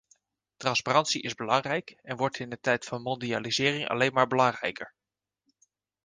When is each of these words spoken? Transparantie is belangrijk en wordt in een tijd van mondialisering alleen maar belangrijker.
Transparantie 0.57 1.19
is 1.21 1.33
belangrijk 1.33 1.89
en 2.01 2.17
wordt 2.17 2.39
in 2.39 2.51
een 2.51 2.59
tijd 2.61 2.85
van 2.85 3.01
mondialisering 3.01 3.87
alleen 3.89 4.13
maar 4.13 4.27
belangrijker. 4.27 4.93